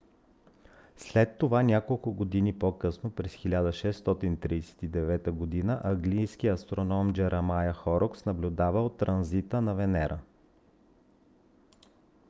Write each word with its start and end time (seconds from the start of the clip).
след 1.01 1.33
това 1.37 1.61
няколко 1.63 2.13
години 2.13 2.59
по-късно 2.59 3.11
през 3.11 3.35
1639 3.37 5.25
г. 5.25 5.41
английският 5.89 6.59
астроном 6.59 7.13
джеремая 7.13 7.73
хорокс 7.73 8.25
наблюдавал 8.25 8.89
транзита 8.89 9.61
на 9.61 9.75
венера 9.75 10.19